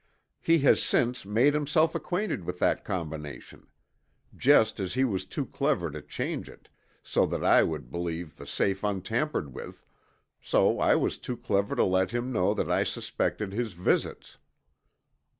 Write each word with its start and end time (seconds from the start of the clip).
He 0.39 0.57
has 0.65 0.81
since 0.81 1.27
made 1.27 1.53
himself 1.53 1.93
acquainted 1.93 2.43
with 2.43 2.57
that 2.57 2.83
combination. 2.83 3.67
Just 4.35 4.79
as 4.79 4.95
he 4.95 5.03
was 5.05 5.27
too 5.27 5.45
clever 5.45 5.91
to 5.91 6.01
change 6.01 6.49
it 6.49 6.69
so 7.03 7.27
that 7.27 7.43
I 7.43 7.61
would 7.61 7.91
believe 7.91 8.37
the 8.37 8.47
safe 8.47 8.83
untampered 8.83 9.53
with, 9.53 9.85
so 10.41 10.69
was 10.71 11.17
I 11.19 11.21
too 11.21 11.37
clever 11.37 11.75
to 11.75 11.83
let 11.83 12.09
him 12.09 12.33
know 12.33 12.55
that 12.55 12.71
I 12.71 12.83
suspected 12.83 13.53
his 13.53 13.73
visits." 13.73 14.39